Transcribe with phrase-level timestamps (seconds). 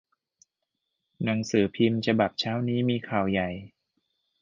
[1.23, 3.49] หนังสือพิมพ์ฉบับเช้านี้มีข่าวใหญ่